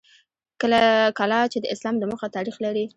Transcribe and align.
کلا 1.17 1.39
چې 1.51 1.57
د 1.61 1.65
اسلام 1.73 1.95
د 1.99 2.03
مخه 2.11 2.27
تاریخ 2.35 2.55
لري 2.65 2.85